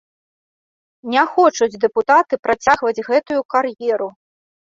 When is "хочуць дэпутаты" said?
1.33-2.35